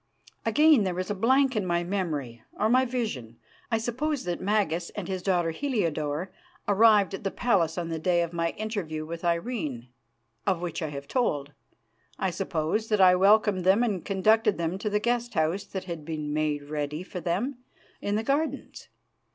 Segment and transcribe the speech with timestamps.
[0.47, 3.37] Again there is a blank in my memory, or my vision.
[3.69, 6.31] I suppose that Magas and his daughter Heliodore
[6.67, 9.89] arrived at the palace on the day of my interview with Irene,
[10.47, 11.53] of which I have told.
[12.17, 16.03] I suppose that I welcomed them and conducted them to the guest house that had
[16.03, 17.59] been made ready for them
[18.01, 18.87] in the gardens.